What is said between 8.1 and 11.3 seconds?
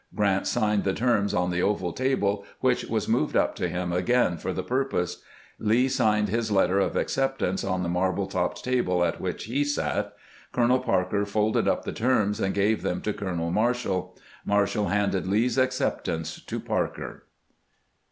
topped table at which he sat. Colonel Parker